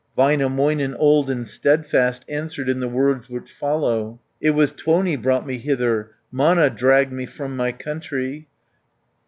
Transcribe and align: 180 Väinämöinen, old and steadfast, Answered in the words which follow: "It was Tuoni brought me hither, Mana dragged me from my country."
180 0.15 0.57
Väinämöinen, 0.57 0.95
old 0.97 1.29
and 1.29 1.47
steadfast, 1.47 2.25
Answered 2.27 2.67
in 2.67 2.79
the 2.79 2.87
words 2.87 3.29
which 3.29 3.51
follow: 3.51 4.19
"It 4.41 4.49
was 4.49 4.71
Tuoni 4.73 5.15
brought 5.15 5.45
me 5.45 5.59
hither, 5.59 6.13
Mana 6.31 6.71
dragged 6.71 7.13
me 7.13 7.27
from 7.27 7.55
my 7.55 7.71
country." 7.71 8.47